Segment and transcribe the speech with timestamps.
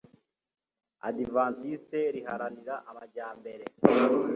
[1.07, 3.65] Abadiventisiti riharanira Amajyambere